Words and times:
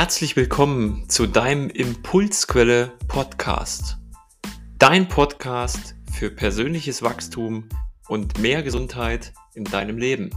Herzlich 0.00 0.34
willkommen 0.34 1.10
zu 1.10 1.26
deinem 1.26 1.68
Impulsquelle 1.68 2.96
Podcast. 3.06 3.98
Dein 4.78 5.08
Podcast 5.08 5.94
für 6.10 6.30
persönliches 6.30 7.02
Wachstum 7.02 7.68
und 8.08 8.38
mehr 8.38 8.62
Gesundheit 8.62 9.34
in 9.52 9.64
deinem 9.64 9.98
Leben. 9.98 10.30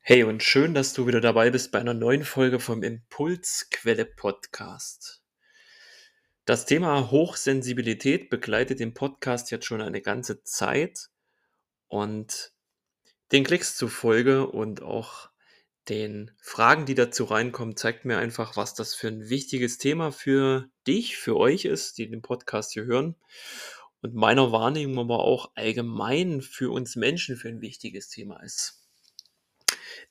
Hey 0.00 0.24
und 0.24 0.42
schön, 0.42 0.72
dass 0.72 0.94
du 0.94 1.06
wieder 1.06 1.20
dabei 1.20 1.50
bist 1.50 1.70
bei 1.70 1.78
einer 1.78 1.92
neuen 1.92 2.24
Folge 2.24 2.60
vom 2.60 2.82
Impulsquelle 2.82 4.06
Podcast. 4.06 5.20
Das 6.46 6.64
Thema 6.64 7.10
Hochsensibilität 7.10 8.30
begleitet 8.30 8.80
den 8.80 8.94
Podcast 8.94 9.50
jetzt 9.50 9.66
schon 9.66 9.82
eine 9.82 10.00
ganze 10.00 10.42
Zeit 10.42 11.10
und 11.88 12.53
den 13.32 13.44
Klicks 13.44 13.76
zufolge 13.76 14.46
und 14.46 14.82
auch 14.82 15.30
den 15.88 16.30
Fragen, 16.40 16.86
die 16.86 16.94
dazu 16.94 17.24
reinkommen, 17.24 17.76
zeigt 17.76 18.04
mir 18.04 18.18
einfach, 18.18 18.56
was 18.56 18.74
das 18.74 18.94
für 18.94 19.08
ein 19.08 19.28
wichtiges 19.28 19.78
Thema 19.78 20.12
für 20.12 20.68
dich, 20.86 21.16
für 21.16 21.36
euch 21.36 21.64
ist, 21.64 21.98
die 21.98 22.08
den 22.08 22.22
Podcast 22.22 22.72
hier 22.72 22.84
hören. 22.84 23.16
Und 24.00 24.14
meiner 24.14 24.52
Wahrnehmung 24.52 24.98
aber 24.98 25.20
auch 25.20 25.52
allgemein 25.54 26.42
für 26.42 26.70
uns 26.70 26.96
Menschen 26.96 27.36
für 27.36 27.48
ein 27.48 27.60
wichtiges 27.60 28.08
Thema 28.08 28.42
ist. 28.42 28.82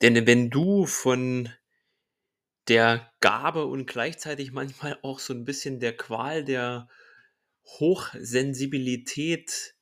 Denn 0.01 0.27
wenn 0.27 0.49
du 0.49 0.85
von 0.85 1.49
der 2.67 3.11
Gabe 3.19 3.65
und 3.65 3.85
gleichzeitig 3.85 4.51
manchmal 4.51 4.97
auch 5.01 5.19
so 5.19 5.33
ein 5.33 5.45
bisschen 5.45 5.79
der 5.79 5.95
Qual 5.95 6.43
der 6.43 6.89
Hochsensibilität 7.65 9.75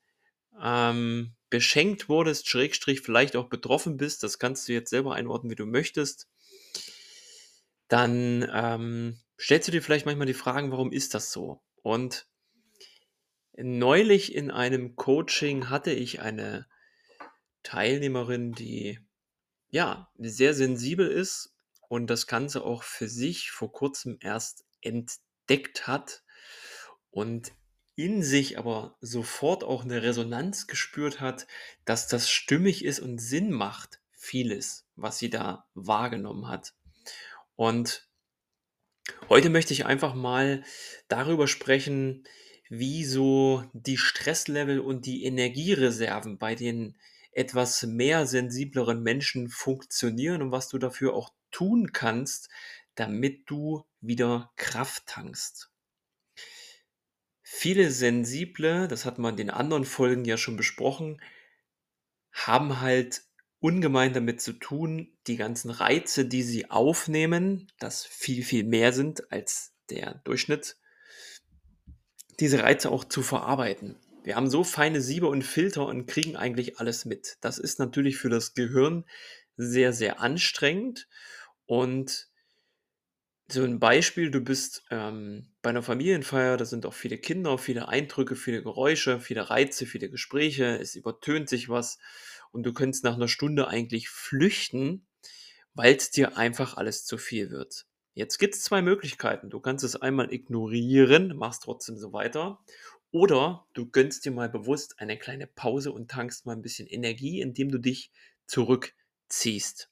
ähm, 0.62 1.34
beschenkt 1.52 2.10
wurdest, 2.10 2.50
Schrägstrich 2.50 3.02
vielleicht 3.02 3.36
auch 3.36 3.50
betroffen 3.50 3.98
bist, 3.98 4.24
das 4.24 4.40
kannst 4.40 4.68
du 4.68 4.74
jetzt 4.74 4.90
selber 4.90 5.14
einordnen, 5.14 5.52
wie 5.52 5.56
du 5.56 5.68
möchtest, 5.68 6.28
dann 7.88 8.50
ähm, 8.52 9.20
stellst 9.40 9.68
du 9.68 9.72
dir 9.72 9.84
vielleicht 9.84 10.08
manchmal 10.08 10.26
die 10.26 10.34
Fragen, 10.34 10.72
warum 10.72 10.92
ist 10.92 11.14
das 11.14 11.32
so? 11.32 11.62
Und 11.84 12.28
neulich 13.58 14.34
in 14.34 14.50
einem 14.50 14.96
Coaching 14.96 15.70
hatte 15.70 15.92
ich 15.92 16.22
eine 16.22 16.68
Teilnehmerin, 17.64 18.54
die 18.54 19.00
ja 19.70 20.10
sehr 20.18 20.54
sensibel 20.54 21.08
ist 21.08 21.54
und 21.90 22.08
das 22.08 22.28
Ganze 22.28 22.64
auch 22.64 22.84
für 22.84 23.10
sich 23.10 23.52
vor 23.52 23.74
kurzem 23.74 24.18
erst 24.22 24.64
entdeckt 24.80 25.86
hat 25.86 26.24
und 27.10 27.52
in 28.04 28.24
sich 28.24 28.58
aber 28.58 28.98
sofort 29.02 29.64
auch 29.64 29.84
eine 29.84 30.04
Resonanz 30.04 30.68
gespürt 30.68 31.20
hat, 31.20 31.48
dass 31.86 32.08
das 32.08 32.30
stimmig 32.30 32.86
ist 32.86 33.00
und 33.00 33.20
Sinn 33.20 33.52
macht, 33.52 34.00
vieles, 34.12 34.88
was 34.96 35.18
sie 35.18 35.30
da 35.30 35.66
wahrgenommen 35.74 36.48
hat. 36.48 36.74
Und 37.56 38.08
heute 39.30 39.50
möchte 39.50 39.74
ich 39.74 39.86
einfach 39.86 40.14
mal 40.14 40.64
darüber 41.08 41.48
sprechen, 41.48 42.24
wie 42.70 43.04
so 43.04 43.66
die 43.74 43.98
Stresslevel 43.98 44.80
und 44.80 45.06
die 45.06 45.26
Energiereserven 45.26 46.38
bei 46.38 46.56
den 46.56 46.96
etwas 47.34 47.84
mehr 47.84 48.28
sensibleren 48.28 49.02
Menschen 49.02 49.50
funktionieren 49.50 50.42
und 50.42 50.52
was 50.52 50.70
du 50.70 50.78
dafür 50.78 51.14
auch 51.14 51.32
tun 51.52 51.92
kannst, 51.92 52.50
damit 52.96 53.50
du 53.50 53.86
wieder 54.02 54.52
Kraft 54.56 55.08
tankst. 55.08 55.71
Viele 57.54 57.92
Sensible, 57.92 58.88
das 58.88 59.04
hat 59.04 59.20
man 59.20 59.34
in 59.34 59.38
den 59.38 59.50
anderen 59.50 59.84
Folgen 59.84 60.24
ja 60.24 60.38
schon 60.38 60.56
besprochen, 60.56 61.22
haben 62.32 62.80
halt 62.80 63.24
ungemein 63.60 64.14
damit 64.14 64.42
zu 64.42 64.54
tun, 64.54 65.12
die 65.28 65.36
ganzen 65.36 65.70
Reize, 65.70 66.26
die 66.26 66.44
sie 66.44 66.72
aufnehmen, 66.72 67.70
das 67.78 68.06
viel, 68.06 68.46
viel 68.46 68.64
mehr 68.64 68.94
sind 68.94 69.34
als 69.34 69.74
der 69.90 70.22
Durchschnitt, 70.24 70.78
diese 72.40 72.64
Reize 72.64 72.90
auch 72.90 73.04
zu 73.04 73.22
verarbeiten. 73.22 74.00
Wir 74.24 74.38
haben 74.38 74.50
so 74.50 74.64
feine 74.64 75.02
Siebe 75.02 75.28
und 75.28 75.44
Filter 75.44 75.86
und 75.86 76.08
kriegen 76.08 76.38
eigentlich 76.38 76.80
alles 76.80 77.04
mit. 77.04 77.38
Das 77.42 77.60
ist 77.60 77.80
natürlich 77.80 78.18
für 78.18 78.30
das 78.30 78.54
Gehirn 78.54 79.04
sehr, 79.58 79.92
sehr 79.92 80.22
anstrengend 80.22 81.10
und 81.66 82.30
so 83.50 83.62
ein 83.66 83.80
Beispiel, 83.80 84.32
du 84.32 84.40
bist 84.40 84.86
ähm, 84.90 85.51
bei 85.62 85.70
einer 85.70 85.84
Familienfeier, 85.84 86.58
da 86.58 86.66
sind 86.66 86.86
auch 86.86 86.94
viele 86.94 87.18
Kinder, 87.18 87.58
viele 87.58 87.88
Eindrücke, 87.88 88.36
viele 88.36 88.64
Geräusche, 88.64 89.20
viele 89.20 89.50
Reize, 89.50 89.86
viele 89.86 90.10
Gespräche, 90.10 90.80
es 90.80 90.96
übertönt 90.96 91.50
sich 91.50 91.70
was 91.70 92.00
und 92.52 92.64
du 92.64 92.74
könntest 92.74 93.04
nach 93.04 93.16
einer 93.16 93.28
Stunde 93.28 93.68
eigentlich 93.68 94.10
flüchten, 94.10 95.06
weil 95.74 95.96
es 95.96 96.10
dir 96.10 96.38
einfach 96.38 96.78
alles 96.78 97.06
zu 97.06 97.18
viel 97.18 97.52
wird. 97.52 97.86
Jetzt 98.14 98.40
gibt 98.40 98.56
es 98.56 98.64
zwei 98.64 98.82
Möglichkeiten. 98.82 99.50
Du 99.50 99.62
kannst 99.62 99.86
es 99.86 99.96
einmal 99.96 100.34
ignorieren, 100.34 101.36
machst 101.38 101.64
trotzdem 101.64 101.98
so 101.98 102.12
weiter. 102.12 102.60
Oder 103.12 103.66
du 103.74 103.90
gönnst 103.90 104.26
dir 104.26 104.32
mal 104.32 104.50
bewusst 104.50 105.00
eine 105.00 105.18
kleine 105.18 105.48
Pause 105.48 105.92
und 105.92 106.12
tankst 106.12 106.46
mal 106.46 106.54
ein 106.54 106.62
bisschen 106.62 106.88
Energie, 106.88 107.40
indem 107.40 107.70
du 107.70 107.78
dich 107.78 108.12
zurückziehst. 108.48 109.90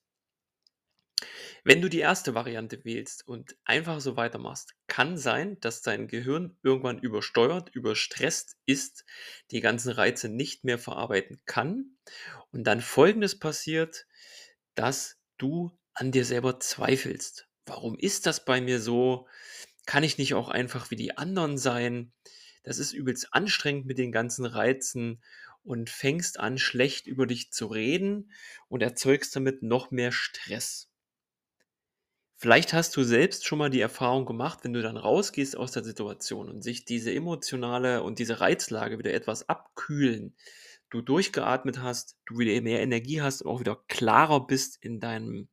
Wenn 1.63 1.81
du 1.81 1.89
die 1.89 1.99
erste 1.99 2.33
Variante 2.33 2.83
wählst 2.83 3.27
und 3.27 3.57
einfach 3.63 4.01
so 4.01 4.15
weitermachst, 4.15 4.73
kann 4.89 5.17
sein, 5.17 5.57
dass 5.61 5.81
dein 5.81 6.07
Gehirn 6.07 6.57
irgendwann 6.63 6.99
übersteuert, 6.99 7.69
überstresst 7.73 8.57
ist, 8.65 9.05
die 9.51 9.61
ganzen 9.61 9.91
Reize 9.93 10.27
nicht 10.27 10.65
mehr 10.65 10.77
verarbeiten 10.77 11.41
kann 11.45 11.95
und 12.51 12.65
dann 12.65 12.81
Folgendes 12.81 13.39
passiert, 13.39 14.05
dass 14.75 15.17
du 15.37 15.77
an 15.93 16.11
dir 16.11 16.25
selber 16.25 16.59
zweifelst. 16.59 17.47
Warum 17.65 17.97
ist 17.97 18.25
das 18.25 18.43
bei 18.43 18.59
mir 18.59 18.81
so? 18.81 19.27
Kann 19.85 20.03
ich 20.03 20.17
nicht 20.17 20.33
auch 20.33 20.49
einfach 20.49 20.91
wie 20.91 20.95
die 20.95 21.17
anderen 21.17 21.57
sein? 21.57 22.11
Das 22.63 22.77
ist 22.79 22.91
übelst 22.91 23.33
anstrengend 23.33 23.85
mit 23.85 23.97
den 23.97 24.11
ganzen 24.11 24.45
Reizen 24.45 25.21
und 25.63 25.89
fängst 25.89 26.39
an, 26.39 26.57
schlecht 26.57 27.07
über 27.07 27.27
dich 27.27 27.51
zu 27.51 27.67
reden 27.67 28.31
und 28.67 28.81
erzeugst 28.81 29.35
damit 29.35 29.63
noch 29.63 29.91
mehr 29.91 30.11
Stress. 30.11 30.88
Vielleicht 32.41 32.71
hast 32.71 32.95
du 32.95 33.03
selbst 33.03 33.45
schon 33.45 33.59
mal 33.59 33.69
die 33.69 33.81
Erfahrung 33.81 34.25
gemacht, 34.25 34.59
wenn 34.63 34.71
du 34.71 34.81
dann 34.81 34.95
rausgehst 34.95 35.57
aus 35.57 35.73
der 35.73 35.83
Situation 35.83 36.47
und 36.47 36.61
sich 36.61 36.85
diese 36.85 37.13
emotionale 37.13 38.01
und 38.01 38.17
diese 38.17 38.39
Reizlage 38.39 38.97
wieder 38.97 39.13
etwas 39.13 39.49
abkühlen, 39.49 40.37
du 40.89 41.01
durchgeatmet 41.01 41.79
hast, 41.81 42.17
du 42.25 42.37
wieder 42.37 42.61
mehr 42.61 42.79
Energie 42.79 43.21
hast 43.21 43.41
und 43.41 43.51
auch 43.51 43.59
wieder 43.59 43.83
klarer 43.89 44.47
bist 44.47 44.77
in 44.81 45.01
deinem 45.01 45.49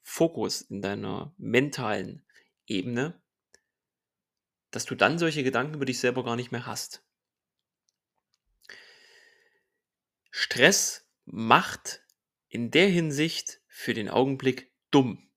Fokus, 0.00 0.62
in 0.62 0.80
deiner 0.80 1.34
mentalen 1.36 2.24
Ebene, 2.64 3.20
dass 4.70 4.86
du 4.86 4.94
dann 4.94 5.18
solche 5.18 5.44
Gedanken 5.44 5.74
über 5.74 5.84
dich 5.84 6.00
selber 6.00 6.24
gar 6.24 6.36
nicht 6.36 6.52
mehr 6.52 6.64
hast. 6.64 7.04
Stress 10.30 11.06
macht 11.26 12.02
in 12.48 12.70
der 12.70 12.88
Hinsicht 12.88 13.60
für 13.68 13.92
den 13.92 14.08
Augenblick 14.08 14.72
dumm. 14.90 15.28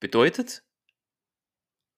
Bedeutet, 0.00 0.64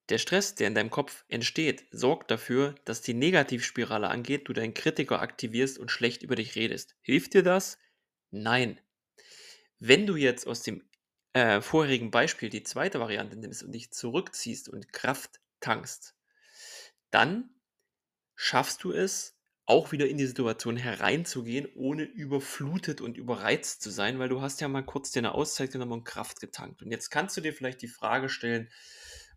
der 0.09 0.17
Stress, 0.17 0.55
der 0.55 0.67
in 0.67 0.75
deinem 0.75 0.89
Kopf 0.89 1.23
entsteht, 1.29 1.85
sorgt 1.91 2.29
dafür, 2.29 2.75
dass 2.83 3.01
die 3.01 3.13
Negativspirale 3.13 4.09
angeht, 4.09 4.49
du 4.49 4.53
deinen 4.53 4.73
Kritiker 4.73 5.21
aktivierst 5.21 5.79
und 5.79 5.89
schlecht 5.89 6.21
über 6.23 6.35
dich 6.35 6.55
redest. 6.55 6.95
Hilft 7.01 7.33
dir 7.33 7.43
das? 7.43 7.77
Nein. 8.29 8.81
Wenn 9.79 10.05
du 10.05 10.17
jetzt 10.17 10.45
aus 10.45 10.61
dem 10.61 10.83
äh, 11.31 11.61
vorherigen 11.61 12.11
Beispiel 12.11 12.49
die 12.49 12.63
zweite 12.63 12.99
Variante 12.99 13.37
nimmst 13.37 13.63
und 13.63 13.71
dich 13.71 13.91
zurückziehst 13.91 14.67
und 14.67 14.91
Kraft 14.91 15.39
tankst, 15.61 16.15
dann 17.09 17.49
schaffst 18.35 18.83
du 18.83 18.91
es, 18.91 19.32
auch 19.65 19.91
wieder 19.91 20.07
in 20.07 20.17
die 20.17 20.25
Situation 20.25 20.75
hereinzugehen, 20.75 21.67
ohne 21.75 22.03
überflutet 22.03 22.99
und 23.01 23.17
überreizt 23.17 23.81
zu 23.81 23.89
sein, 23.89 24.19
weil 24.19 24.29
du 24.29 24.41
hast 24.41 24.59
ja 24.61 24.67
mal 24.67 24.83
kurz 24.83 25.11
dir 25.11 25.19
eine 25.19 25.33
Auszeit 25.33 25.71
genommen 25.71 25.93
und 25.93 26.03
Kraft 26.03 26.41
getankt. 26.41 26.81
Und 26.81 26.91
jetzt 26.91 27.09
kannst 27.09 27.37
du 27.37 27.41
dir 27.41 27.53
vielleicht 27.53 27.81
die 27.81 27.87
Frage 27.87 28.27
stellen, 28.29 28.69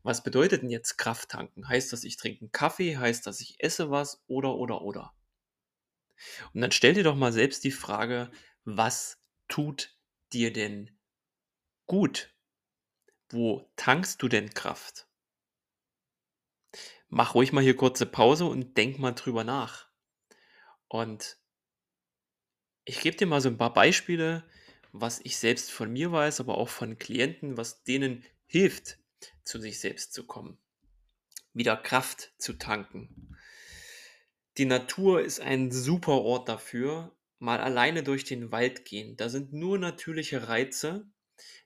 was 0.02 0.22
bedeutet 0.22 0.62
denn 0.62 0.70
jetzt 0.70 0.98
Kraft 0.98 1.30
tanken? 1.30 1.68
Heißt 1.68 1.92
das, 1.92 2.04
ich 2.04 2.16
trinke 2.16 2.42
einen 2.42 2.52
Kaffee? 2.52 2.96
Heißt 2.96 3.26
das, 3.26 3.40
ich 3.40 3.56
esse 3.58 3.90
was? 3.90 4.22
Oder, 4.26 4.54
oder, 4.54 4.82
oder? 4.82 5.12
Und 6.54 6.60
dann 6.60 6.72
stell 6.72 6.94
dir 6.94 7.04
doch 7.04 7.16
mal 7.16 7.32
selbst 7.32 7.64
die 7.64 7.70
Frage, 7.70 8.30
was 8.64 9.20
tut 9.48 9.96
dir 10.32 10.52
denn 10.52 10.96
gut? 11.86 12.34
Wo 13.28 13.68
tankst 13.76 14.22
du 14.22 14.28
denn 14.28 14.50
Kraft? 14.54 15.08
Mach 17.08 17.34
ruhig 17.34 17.52
mal 17.52 17.62
hier 17.62 17.76
kurze 17.76 18.06
Pause 18.06 18.46
und 18.46 18.76
denk 18.76 18.98
mal 18.98 19.12
drüber 19.12 19.44
nach. 19.44 19.85
Und 20.88 21.38
ich 22.84 23.00
gebe 23.00 23.16
dir 23.16 23.26
mal 23.26 23.40
so 23.40 23.48
ein 23.48 23.58
paar 23.58 23.72
Beispiele, 23.72 24.44
was 24.92 25.20
ich 25.24 25.36
selbst 25.36 25.70
von 25.70 25.92
mir 25.92 26.12
weiß, 26.12 26.40
aber 26.40 26.56
auch 26.56 26.68
von 26.68 26.98
Klienten, 26.98 27.56
was 27.56 27.82
denen 27.82 28.24
hilft, 28.46 28.98
zu 29.44 29.60
sich 29.60 29.80
selbst 29.80 30.12
zu 30.12 30.24
kommen, 30.26 30.58
wieder 31.52 31.76
Kraft 31.76 32.32
zu 32.38 32.54
tanken. 32.54 33.36
Die 34.56 34.64
Natur 34.64 35.20
ist 35.20 35.40
ein 35.40 35.70
super 35.70 36.22
Ort 36.22 36.48
dafür, 36.48 37.14
mal 37.38 37.60
alleine 37.60 38.02
durch 38.02 38.24
den 38.24 38.52
Wald 38.52 38.84
gehen. 38.84 39.16
Da 39.16 39.28
sind 39.28 39.52
nur 39.52 39.78
natürliche 39.78 40.48
Reize. 40.48 41.06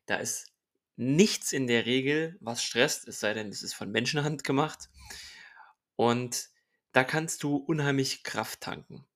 Da 0.06 0.16
ist 0.16 0.52
nichts 0.96 1.52
in 1.52 1.66
der 1.66 1.87
Regel, 1.87 2.37
was 2.40 2.64
stresst, 2.64 3.06
es 3.06 3.20
sei 3.20 3.32
denn, 3.32 3.49
es 3.49 3.62
ist 3.62 3.75
von 3.75 3.90
Menschenhand 3.90 4.43
gemacht. 4.43 4.90
Und 5.96 6.50
da 6.93 7.05
kannst 7.05 7.43
du 7.43 7.56
unheimlich 7.56 8.25
Kraft 8.25 8.61
tanken. 8.62 9.06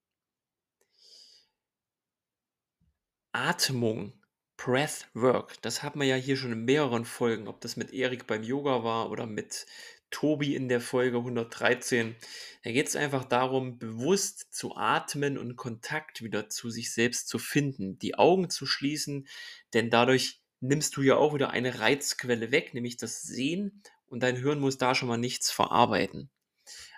Atmung, 3.34 4.12
Breathwork, 4.56 5.60
das 5.60 5.82
hat 5.82 5.96
man 5.96 6.06
ja 6.06 6.14
hier 6.14 6.36
schon 6.36 6.52
in 6.52 6.64
mehreren 6.64 7.04
Folgen, 7.04 7.48
ob 7.48 7.60
das 7.60 7.76
mit 7.76 7.92
Erik 7.92 8.28
beim 8.28 8.44
Yoga 8.44 8.84
war 8.84 9.10
oder 9.10 9.26
mit 9.26 9.66
Tobi 10.12 10.54
in 10.54 10.68
der 10.68 10.80
Folge 10.80 11.18
113. 11.18 12.14
Da 12.62 12.70
geht 12.70 12.86
es 12.86 12.94
einfach 12.94 13.24
darum, 13.24 13.80
bewusst 13.80 14.54
zu 14.54 14.76
atmen 14.76 15.36
und 15.36 15.56
Kontakt 15.56 16.22
wieder 16.22 16.48
zu 16.48 16.70
sich 16.70 16.94
selbst 16.94 17.26
zu 17.26 17.40
finden, 17.40 17.98
die 17.98 18.14
Augen 18.14 18.50
zu 18.50 18.66
schließen, 18.66 19.26
denn 19.72 19.90
dadurch 19.90 20.40
nimmst 20.60 20.96
du 20.96 21.02
ja 21.02 21.16
auch 21.16 21.34
wieder 21.34 21.50
eine 21.50 21.80
Reizquelle 21.80 22.52
weg, 22.52 22.72
nämlich 22.72 22.96
das 22.96 23.22
Sehen 23.22 23.82
und 24.06 24.22
dein 24.22 24.36
Hirn 24.36 24.60
muss 24.60 24.78
da 24.78 24.94
schon 24.94 25.08
mal 25.08 25.16
nichts 25.16 25.50
verarbeiten. 25.50 26.30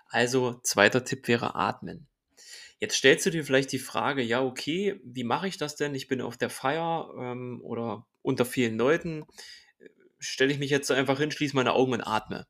Also 0.09 0.61
zweiter 0.63 1.03
Tipp 1.03 1.29
wäre 1.29 1.55
atmen. 1.55 2.09
Jetzt 2.79 2.97
stellst 2.97 3.25
du 3.25 3.31
dir 3.31 3.45
vielleicht 3.45 3.73
die 3.73 3.79
Frage, 3.79 4.23
ja, 4.23 4.43
okay, 4.43 5.01
wie 5.03 5.25
mache 5.25 5.49
ich 5.49 5.57
das 5.57 5.77
denn? 5.77 5.95
Ich 5.95 6.09
bin 6.09 6.21
auf 6.21 6.37
der 6.37 6.51
Feier 6.51 7.11
ähm, 7.19 7.61
oder 7.63 8.07
unter 8.23 8.45
vielen 8.45 8.77
Leuten. 8.77 9.25
Stelle 10.19 10.53
ich 10.53 10.59
mich 10.59 10.71
jetzt 10.71 10.91
einfach 10.91 11.19
hin, 11.19 11.31
schließe 11.31 11.57
meine 11.57 11.73
Augen 11.73 11.95
und 11.95 12.03
atme. 12.03 12.47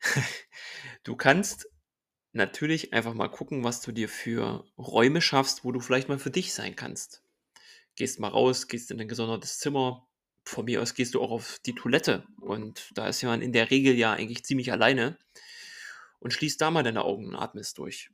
du 1.04 1.16
kannst 1.16 1.68
natürlich 2.32 2.92
einfach 2.92 3.14
mal 3.14 3.28
gucken, 3.28 3.64
was 3.64 3.80
du 3.80 3.92
dir 3.92 4.08
für 4.08 4.66
Räume 4.76 5.22
schaffst, 5.22 5.64
wo 5.64 5.72
du 5.72 5.80
vielleicht 5.80 6.08
mal 6.08 6.18
für 6.18 6.30
dich 6.30 6.52
sein 6.52 6.76
kannst. 6.76 7.22
Gehst 7.94 8.20
mal 8.20 8.28
raus, 8.28 8.68
gehst 8.68 8.90
in 8.90 9.00
ein 9.00 9.08
gesondertes 9.08 9.58
Zimmer. 9.58 10.06
Von 10.44 10.66
mir 10.66 10.82
aus 10.82 10.94
gehst 10.94 11.14
du 11.14 11.22
auch 11.22 11.30
auf 11.30 11.58
die 11.64 11.74
Toilette. 11.74 12.26
Und 12.40 12.90
da 12.94 13.08
ist 13.08 13.22
man 13.22 13.40
in 13.40 13.52
der 13.52 13.70
Regel 13.70 13.94
ja 13.96 14.12
eigentlich 14.12 14.44
ziemlich 14.44 14.70
alleine. 14.70 15.18
Und 16.18 16.32
schließt 16.32 16.60
da 16.60 16.70
mal 16.70 16.82
deine 16.82 17.04
Augen 17.04 17.28
und 17.28 17.36
atmest 17.36 17.78
durch. 17.78 18.10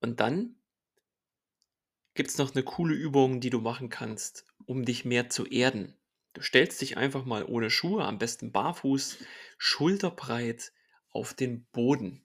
Und 0.00 0.20
dann 0.20 0.54
gibt 2.14 2.30
es 2.30 2.38
noch 2.38 2.54
eine 2.54 2.64
coole 2.64 2.94
Übung, 2.94 3.40
die 3.40 3.50
du 3.50 3.60
machen 3.60 3.88
kannst, 3.88 4.44
um 4.66 4.84
dich 4.84 5.04
mehr 5.04 5.28
zu 5.28 5.46
erden. 5.46 5.94
Du 6.32 6.42
stellst 6.42 6.80
dich 6.80 6.96
einfach 6.96 7.24
mal 7.24 7.44
ohne 7.44 7.70
Schuhe, 7.70 8.04
am 8.04 8.18
besten 8.18 8.52
barfuß, 8.52 9.18
schulterbreit 9.56 10.72
auf 11.10 11.34
den 11.34 11.64
Boden. 11.72 12.24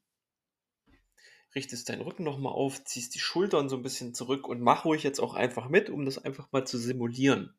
Richtest 1.56 1.90
deinen 1.90 2.02
Rücken 2.02 2.24
nochmal 2.24 2.54
auf, 2.54 2.84
ziehst 2.84 3.14
die 3.16 3.20
Schultern 3.20 3.70
so 3.70 3.76
ein 3.76 3.84
bisschen 3.84 4.14
zurück 4.14 4.48
und 4.48 4.62
mach 4.62 4.86
ruhig 4.86 5.04
jetzt 5.04 5.20
auch 5.20 5.36
einfach 5.36 5.70
mit, 5.70 5.90
um 5.90 6.06
das 6.06 6.18
einfach 6.18 6.52
mal 6.52 6.66
zu 6.66 6.78
simulieren. 6.78 7.54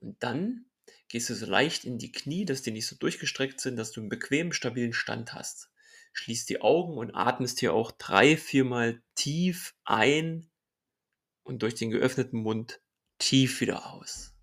Und 0.00 0.22
dann 0.22 0.66
gehst 1.08 1.30
du 1.30 1.34
so 1.34 1.46
leicht 1.46 1.84
in 1.84 1.98
die 1.98 2.12
Knie, 2.12 2.44
dass 2.44 2.62
die 2.62 2.70
nicht 2.70 2.86
so 2.86 2.96
durchgestreckt 2.96 3.60
sind, 3.60 3.76
dass 3.76 3.92
du 3.92 4.00
einen 4.00 4.10
bequemen, 4.10 4.52
stabilen 4.52 4.92
Stand 4.92 5.32
hast 5.32 5.67
schließt 6.18 6.48
die 6.48 6.60
Augen 6.60 6.98
und 6.98 7.14
atmest 7.14 7.60
hier 7.60 7.72
auch 7.72 7.92
drei, 7.92 8.36
viermal 8.36 9.00
tief 9.14 9.76
ein 9.84 10.50
und 11.44 11.62
durch 11.62 11.76
den 11.76 11.90
geöffneten 11.90 12.42
Mund 12.42 12.80
tief 13.18 13.60
wieder 13.60 13.92
aus. 13.92 14.34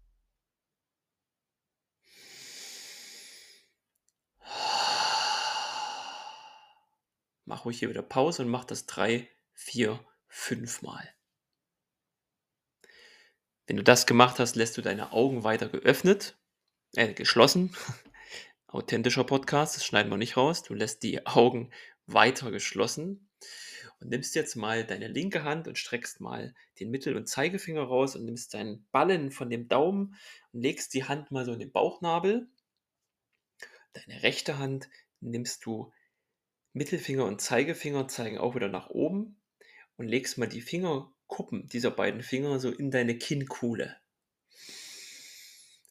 Mach 7.43 7.65
ruhig 7.65 7.77
hier 7.77 7.89
wieder 7.89 8.01
Pause 8.01 8.41
und 8.43 8.49
mach 8.49 8.65
das 8.65 8.85
drei, 8.85 9.29
vier, 9.53 9.99
fünf 10.27 10.81
Mal. 10.81 11.13
Wenn 13.67 13.75
du 13.75 13.83
das 13.83 14.07
gemacht 14.07 14.39
hast, 14.39 14.55
lässt 14.55 14.77
du 14.77 14.81
deine 14.81 15.11
Augen 15.11 15.43
weiter 15.43 15.67
geöffnet, 15.67 16.37
äh, 16.93 17.13
geschlossen 17.13 17.75
authentischer 18.67 19.23
Podcast, 19.23 19.75
das 19.75 19.85
schneiden 19.85 20.11
wir 20.11 20.17
nicht 20.17 20.37
raus. 20.37 20.63
Du 20.63 20.73
lässt 20.73 21.03
die 21.03 21.25
Augen 21.25 21.71
weiter 22.07 22.51
geschlossen 22.51 23.29
und 23.99 24.09
nimmst 24.09 24.35
jetzt 24.35 24.55
mal 24.55 24.85
deine 24.85 25.07
linke 25.07 25.43
Hand 25.43 25.67
und 25.67 25.77
streckst 25.77 26.21
mal 26.21 26.53
den 26.79 26.91
Mittel- 26.91 27.15
und 27.15 27.27
Zeigefinger 27.27 27.83
raus 27.83 28.15
und 28.15 28.25
nimmst 28.25 28.53
deinen 28.53 28.85
Ballen 28.91 29.31
von 29.31 29.49
dem 29.49 29.67
Daumen 29.67 30.15
und 30.51 30.61
legst 30.61 30.93
die 30.93 31.05
Hand 31.05 31.31
mal 31.31 31.45
so 31.45 31.53
in 31.53 31.59
den 31.59 31.71
Bauchnabel. 31.71 32.47
Deine 33.93 34.23
rechte 34.23 34.57
Hand 34.57 34.89
nimmst 35.21 35.65
du 35.65 35.91
Mittelfinger 36.73 37.25
und 37.25 37.41
Zeigefinger, 37.41 38.07
zeigen 38.07 38.37
auch 38.37 38.55
wieder 38.55 38.67
nach 38.67 38.89
oben 38.89 39.39
und 39.95 40.07
legst 40.07 40.37
mal 40.37 40.49
die 40.49 40.61
Fingerkuppen 40.61 41.67
dieser 41.67 41.91
beiden 41.91 42.21
Finger 42.21 42.59
so 42.59 42.69
in 42.69 42.91
deine 42.91 43.17
Kinnkuhle 43.17 43.95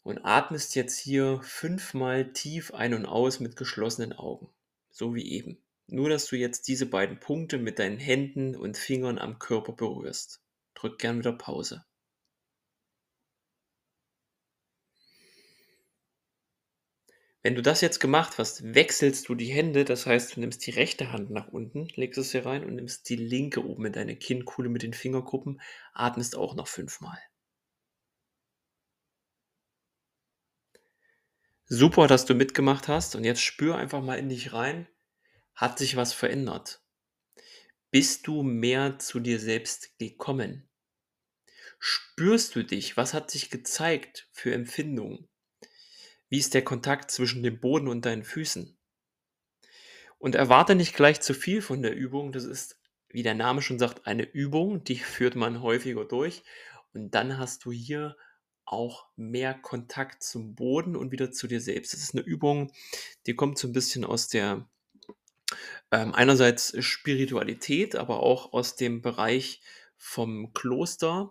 und 0.04 0.24
atmest 0.24 0.76
jetzt 0.76 0.98
hier 0.98 1.40
fünfmal 1.42 2.32
tief 2.32 2.72
ein 2.72 2.94
und 2.94 3.06
aus 3.06 3.40
mit 3.40 3.56
geschlossenen 3.56 4.12
Augen. 4.12 4.48
So 4.90 5.14
wie 5.14 5.28
eben. 5.32 5.58
Nur, 5.86 6.08
dass 6.08 6.26
du 6.26 6.36
jetzt 6.36 6.68
diese 6.68 6.86
beiden 6.86 7.18
Punkte 7.18 7.58
mit 7.58 7.78
deinen 7.78 7.98
Händen 7.98 8.54
und 8.54 8.76
Fingern 8.76 9.18
am 9.18 9.38
Körper 9.38 9.72
berührst. 9.72 10.40
Drück 10.74 10.98
gern 10.98 11.18
wieder 11.18 11.32
Pause. 11.32 11.84
Wenn 17.42 17.54
du 17.54 17.62
das 17.62 17.82
jetzt 17.82 18.00
gemacht 18.00 18.38
hast, 18.38 18.74
wechselst 18.74 19.28
du 19.28 19.34
die 19.34 19.52
Hände, 19.52 19.84
das 19.84 20.06
heißt, 20.06 20.34
du 20.34 20.40
nimmst 20.40 20.66
die 20.66 20.70
rechte 20.70 21.12
Hand 21.12 21.30
nach 21.30 21.48
unten, 21.48 21.88
legst 21.94 22.18
es 22.18 22.32
hier 22.32 22.46
rein 22.46 22.64
und 22.64 22.74
nimmst 22.74 23.08
die 23.10 23.16
linke 23.16 23.62
oben 23.62 23.84
in 23.84 23.92
deine 23.92 24.16
Kinnkuhle 24.16 24.70
mit 24.70 24.82
den 24.82 24.94
Fingergruppen, 24.94 25.60
atmest 25.92 26.36
auch 26.36 26.54
noch 26.54 26.68
fünfmal. 26.68 27.18
Super, 31.66 32.06
dass 32.06 32.26
du 32.26 32.34
mitgemacht 32.34 32.88
hast 32.88 33.16
und 33.16 33.24
jetzt 33.24 33.42
spür 33.42 33.76
einfach 33.76 34.02
mal 34.02 34.18
in 34.18 34.28
dich 34.28 34.52
rein. 34.52 34.86
Hat 35.54 35.78
sich 35.78 35.96
was 35.96 36.12
verändert? 36.12 36.82
Bist 37.90 38.26
du 38.26 38.42
mehr 38.42 38.98
zu 38.98 39.18
dir 39.18 39.40
selbst 39.40 39.96
gekommen? 39.98 40.68
Spürst 41.78 42.54
du 42.54 42.64
dich? 42.64 42.96
Was 42.96 43.14
hat 43.14 43.30
sich 43.30 43.50
gezeigt 43.50 44.28
für 44.32 44.52
Empfindungen? 44.52 45.28
Wie 46.28 46.38
ist 46.38 46.52
der 46.52 46.64
Kontakt 46.64 47.10
zwischen 47.10 47.42
dem 47.42 47.60
Boden 47.60 47.88
und 47.88 48.04
deinen 48.04 48.24
Füßen? 48.24 48.76
Und 50.18 50.34
erwarte 50.34 50.74
nicht 50.74 50.94
gleich 50.94 51.20
zu 51.20 51.32
viel 51.32 51.62
von 51.62 51.80
der 51.80 51.94
Übung. 51.94 52.32
Das 52.32 52.44
ist, 52.44 52.78
wie 53.08 53.22
der 53.22 53.34
Name 53.34 53.62
schon 53.62 53.78
sagt, 53.78 54.06
eine 54.06 54.24
Übung, 54.24 54.84
die 54.84 54.96
führt 54.98 55.34
man 55.34 55.62
häufiger 55.62 56.04
durch. 56.04 56.42
Und 56.92 57.12
dann 57.14 57.38
hast 57.38 57.64
du 57.64 57.72
hier 57.72 58.16
auch 58.66 59.06
mehr 59.16 59.54
Kontakt 59.54 60.22
zum 60.22 60.54
Boden 60.54 60.96
und 60.96 61.12
wieder 61.12 61.30
zu 61.30 61.46
dir 61.46 61.60
selbst. 61.60 61.92
Das 61.92 62.00
ist 62.00 62.14
eine 62.14 62.24
Übung, 62.24 62.72
die 63.26 63.34
kommt 63.34 63.58
so 63.58 63.68
ein 63.68 63.72
bisschen 63.72 64.04
aus 64.04 64.28
der 64.28 64.66
ähm, 65.90 66.14
einerseits 66.14 66.74
Spiritualität, 66.84 67.96
aber 67.96 68.20
auch 68.20 68.52
aus 68.52 68.76
dem 68.76 69.02
Bereich 69.02 69.60
vom 69.96 70.52
Kloster, 70.52 71.30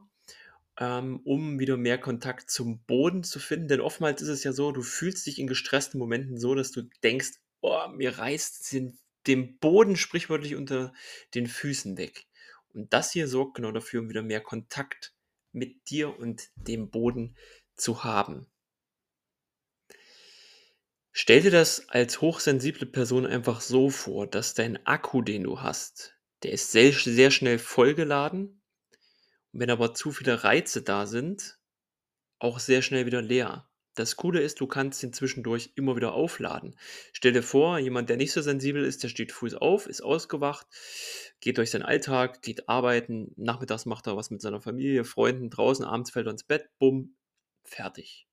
ähm, 0.79 1.19
um 1.23 1.59
wieder 1.59 1.77
mehr 1.77 1.97
Kontakt 1.97 2.49
zum 2.49 2.79
Boden 2.85 3.23
zu 3.23 3.39
finden. 3.39 3.67
Denn 3.67 3.81
oftmals 3.81 4.21
ist 4.21 4.29
es 4.29 4.43
ja 4.43 4.53
so, 4.53 4.71
du 4.71 4.81
fühlst 4.81 5.25
dich 5.25 5.39
in 5.39 5.47
gestressten 5.47 5.99
Momenten 5.99 6.37
so, 6.37 6.55
dass 6.55 6.71
du 6.71 6.83
denkst, 7.03 7.31
oh, 7.61 7.87
mir 7.89 8.17
reißt 8.17 8.71
den, 8.73 8.97
den 9.27 9.57
Boden 9.57 9.95
sprichwörtlich 9.95 10.55
unter 10.55 10.93
den 11.33 11.47
Füßen 11.47 11.97
weg. 11.97 12.25
Und 12.73 12.93
das 12.93 13.11
hier 13.11 13.27
sorgt 13.27 13.55
genau 13.55 13.71
dafür, 13.71 14.01
um 14.01 14.09
wieder 14.09 14.23
mehr 14.23 14.41
Kontakt 14.41 15.13
mit 15.53 15.89
dir 15.89 16.19
und 16.19 16.49
dem 16.55 16.89
Boden 16.89 17.37
zu 17.75 18.03
haben. 18.03 18.47
Stell 21.11 21.41
dir 21.41 21.51
das 21.51 21.89
als 21.89 22.21
hochsensible 22.21 22.87
Person 22.87 23.25
einfach 23.25 23.61
so 23.61 23.91
vor, 23.91 24.25
dass 24.25 24.55
dein 24.55 24.83
Akku, 24.85 25.21
den 25.21 25.43
du 25.43 25.61
hast, 25.61 26.15
der 26.41 26.51
ist 26.51 26.71
sehr, 26.71 26.91
sehr 26.91 27.29
schnell 27.29 27.59
vollgeladen. 27.59 28.61
Und 29.51 29.59
wenn 29.59 29.69
aber 29.69 29.93
zu 29.93 30.11
viele 30.11 30.43
Reize 30.43 30.81
da 30.81 31.05
sind, 31.05 31.59
auch 32.39 32.59
sehr 32.59 32.81
schnell 32.81 33.05
wieder 33.05 33.21
leer. 33.21 33.69
Das 33.95 34.15
Coole 34.15 34.41
ist, 34.41 34.59
du 34.59 34.67
kannst 34.67 35.03
ihn 35.03 35.13
zwischendurch 35.13 35.71
immer 35.75 35.95
wieder 35.95 36.13
aufladen. 36.13 36.75
Stell 37.11 37.33
dir 37.33 37.43
vor, 37.43 37.77
jemand, 37.77 38.09
der 38.09 38.17
nicht 38.17 38.31
so 38.31 38.41
sensibel 38.41 38.83
ist, 38.83 39.03
der 39.03 39.09
steht 39.09 39.31
früh 39.31 39.53
auf, 39.55 39.85
ist 39.85 40.01
ausgewacht, 40.01 40.65
geht 41.39 41.57
durch 41.57 41.69
seinen 41.71 41.83
Alltag, 41.83 42.41
geht 42.41 42.67
arbeiten, 42.67 43.33
nachmittags 43.35 43.85
macht 43.85 44.07
er 44.07 44.17
was 44.17 44.31
mit 44.31 44.41
seiner 44.41 44.61
Familie, 44.61 45.03
Freunden, 45.03 45.49
draußen, 45.51 45.85
abends 45.85 46.09
fällt 46.11 46.27
er 46.27 46.31
ins 46.31 46.43
Bett, 46.43 46.69
bumm, 46.79 47.15
fertig. 47.63 48.27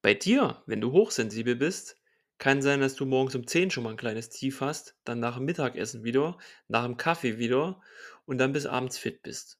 Bei 0.00 0.14
dir, 0.14 0.62
wenn 0.66 0.80
du 0.80 0.92
hochsensibel 0.92 1.56
bist, 1.56 1.96
kann 2.38 2.62
sein, 2.62 2.80
dass 2.80 2.94
du 2.94 3.06
morgens 3.06 3.34
um 3.34 3.46
10 3.46 3.70
schon 3.70 3.84
mal 3.84 3.90
ein 3.90 3.96
kleines 3.96 4.28
Tief 4.28 4.60
hast, 4.60 4.96
dann 5.04 5.18
nach 5.18 5.36
dem 5.36 5.46
Mittagessen 5.46 6.04
wieder, 6.04 6.38
nach 6.68 6.84
dem 6.84 6.96
Kaffee 6.96 7.38
wieder 7.38 7.80
und 8.26 8.38
dann 8.38 8.52
bis 8.52 8.66
abends 8.66 8.98
fit 8.98 9.22
bist. 9.22 9.58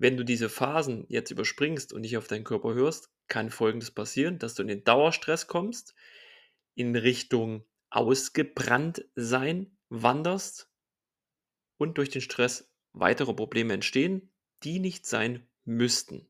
Wenn 0.00 0.16
du 0.16 0.24
diese 0.24 0.48
Phasen 0.48 1.04
jetzt 1.10 1.30
überspringst 1.30 1.92
und 1.92 2.00
nicht 2.00 2.16
auf 2.16 2.26
deinen 2.26 2.44
Körper 2.44 2.72
hörst, 2.72 3.10
kann 3.28 3.50
Folgendes 3.50 3.90
passieren, 3.90 4.38
dass 4.38 4.54
du 4.54 4.62
in 4.62 4.68
den 4.68 4.82
Dauerstress 4.82 5.46
kommst, 5.46 5.94
in 6.74 6.96
Richtung 6.96 7.66
ausgebrannt 7.90 9.04
sein 9.14 9.76
wanderst 9.90 10.70
und 11.76 11.98
durch 11.98 12.08
den 12.08 12.22
Stress 12.22 12.72
weitere 12.94 13.34
Probleme 13.34 13.74
entstehen, 13.74 14.32
die 14.62 14.78
nicht 14.78 15.04
sein 15.04 15.46
müssten. 15.66 16.26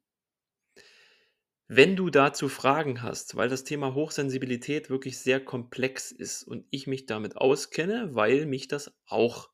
Wenn 1.68 1.94
du 1.94 2.10
dazu 2.10 2.48
Fragen 2.48 3.02
hast, 3.02 3.36
weil 3.36 3.48
das 3.48 3.62
Thema 3.62 3.94
Hochsensibilität 3.94 4.90
wirklich 4.90 5.20
sehr 5.20 5.38
komplex 5.38 6.10
ist 6.10 6.42
und 6.42 6.66
ich 6.70 6.88
mich 6.88 7.06
damit 7.06 7.36
auskenne, 7.36 8.16
weil 8.16 8.46
mich 8.46 8.66
das 8.66 8.92
auch 9.06 9.48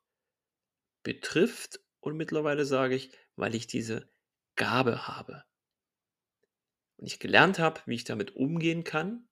betrifft 1.03 1.81
und 2.01 2.17
mittlerweile 2.17 2.65
sage 2.65 2.95
ich, 2.95 3.11
weil 3.37 3.55
ich 3.55 3.67
diese 3.67 4.09
Gabe 4.57 5.07
habe. 5.07 5.45
Und 6.97 7.07
ich 7.07 7.19
gelernt 7.19 7.59
habe, 7.59 7.81
wie 7.87 7.95
ich 7.95 8.05
damit 8.05 8.35
umgehen 8.37 8.83
kann. 8.83 9.29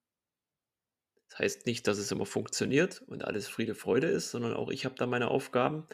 Das 1.28 1.38
heißt 1.38 1.66
nicht, 1.66 1.88
dass 1.88 1.98
es 1.98 2.12
immer 2.12 2.26
funktioniert 2.26 3.02
und 3.02 3.24
alles 3.24 3.48
Friede, 3.48 3.74
Freude 3.74 4.06
ist, 4.06 4.30
sondern 4.30 4.54
auch 4.54 4.70
ich 4.70 4.84
habe 4.84 4.94
da 4.94 5.06
meine 5.06 5.28
Aufgaben. 5.28 5.88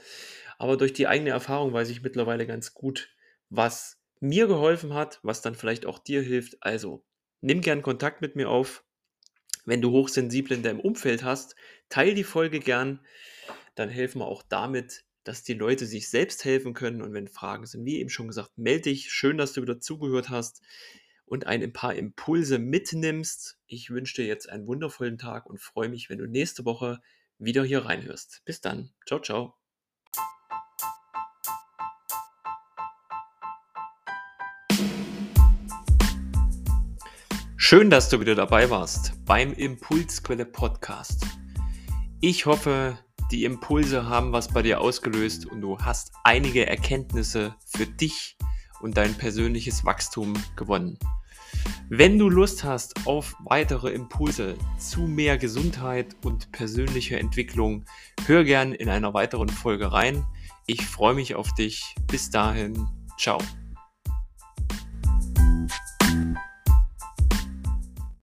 Aber 0.59 0.76
durch 0.76 0.93
die 0.93 1.07
eigene 1.07 1.31
Erfahrung 1.31 1.73
weiß 1.73 1.88
ich 1.88 2.02
mittlerweile 2.02 2.47
ganz 2.47 2.75
gut, 2.75 3.14
was 3.49 4.02
mir 4.19 4.47
geholfen 4.47 4.93
hat, 4.93 5.21
was 5.23 5.40
dann 5.40 5.55
vielleicht 5.55 5.87
auch 5.87 5.99
dir 5.99 6.21
hilft. 6.21 6.62
Also 6.62 7.07
nimm 7.40 7.61
gern 7.62 7.83
Kontakt 7.83 8.21
mit 8.21 8.37
mir 8.37 8.50
auf. 8.50 8.85
Wenn 9.64 9.81
du 9.81 9.90
Hochsensible 9.93 10.57
in 10.57 10.62
deinem 10.62 10.81
Umfeld 10.81 11.23
hast, 11.23 11.55
teil 11.88 12.14
die 12.14 12.25
Folge 12.25 12.61
gern. 12.61 13.00
Dann 13.76 13.88
helfen 13.88 14.21
wir 14.21 14.26
auch 14.26 14.43
damit, 14.43 15.05
dass 15.25 15.43
die 15.43 15.55
Leute 15.55 15.87
sich 15.87 16.09
selbst 16.09 16.45
helfen 16.45 16.75
können. 16.75 17.03
Und 17.03 17.12
wenn 17.12 17.29
Fragen 17.29 17.67
sind, 17.67 17.85
wie 17.85 17.99
eben 17.99 18.11
schon 18.11 18.29
gesagt, 18.29 18.57
melde 18.57 18.91
dich. 18.91 19.11
Schön, 19.11 19.39
dass 19.39 19.53
du 19.53 19.62
wieder 19.62 19.81
zugehört 19.81 20.31
hast 20.31 20.62
und 21.27 21.47
ein 21.47 21.73
paar 21.73 21.95
Impulse 21.95 22.59
mitnimmst. 22.59 23.59
Ich 23.67 23.91
wünsche 23.91 24.23
dir 24.23 24.27
jetzt 24.27 24.49
einen 24.49 24.67
wundervollen 24.67 25.19
Tag 25.19 25.47
und 25.47 25.61
freue 25.61 25.89
mich, 25.89 26.11
wenn 26.11 26.19
du 26.19 26.27
nächste 26.27 26.65
Woche 26.65 27.00
wieder 27.39 27.65
hier 27.65 27.85
reinhörst. 27.85 28.43
Bis 28.45 28.61
dann. 28.61 28.93
Ciao, 29.07 29.21
ciao. 29.21 29.55
Schön, 37.57 37.89
dass 37.89 38.09
du 38.09 38.19
wieder 38.19 38.35
dabei 38.35 38.69
warst 38.69 39.25
beim 39.25 39.53
Impulsquelle 39.53 40.45
Podcast. 40.45 41.25
Ich 42.21 42.45
hoffe, 42.47 42.99
die 43.31 43.45
Impulse 43.45 44.09
haben 44.09 44.33
was 44.33 44.49
bei 44.49 44.63
dir 44.63 44.81
ausgelöst 44.81 45.47
und 45.47 45.61
du 45.61 45.79
hast 45.79 46.13
einige 46.25 46.67
Erkenntnisse 46.67 47.55
für 47.65 47.87
dich 47.87 48.37
und 48.81 48.97
dein 48.97 49.15
persönliches 49.15 49.85
Wachstum 49.85 50.35
gewonnen. 50.57 50.99
Wenn 51.89 52.19
du 52.19 52.29
Lust 52.29 52.65
hast 52.65 53.07
auf 53.07 53.35
weitere 53.45 53.91
Impulse 53.91 54.57
zu 54.79 55.03
mehr 55.03 55.39
Gesundheit 55.39 56.17
und 56.25 56.53
persönlicher 56.53 57.19
Entwicklung, 57.19 57.85
hör 58.27 58.45
gern 58.45 58.73
in 58.73 58.89
einer 58.89 59.15
weiteren 59.15 59.49
Folge 59.49 59.93
rein. 59.93 60.25
Ich 60.67 60.87
freue 60.87 61.15
mich 61.15 61.35
auf 61.35 61.53
dich. 61.55 61.95
Bis 62.07 62.31
dahin, 62.31 62.87
ciao. 63.19 63.39